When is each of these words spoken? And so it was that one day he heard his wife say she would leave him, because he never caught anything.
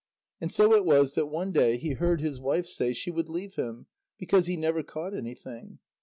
And 0.41 0.51
so 0.51 0.73
it 0.73 0.83
was 0.83 1.13
that 1.13 1.27
one 1.27 1.51
day 1.51 1.77
he 1.77 1.91
heard 1.91 2.21
his 2.21 2.39
wife 2.39 2.65
say 2.65 2.91
she 2.91 3.11
would 3.11 3.29
leave 3.29 3.53
him, 3.53 3.85
because 4.17 4.47
he 4.47 4.57
never 4.57 4.81
caught 4.81 5.13
anything. 5.13 5.77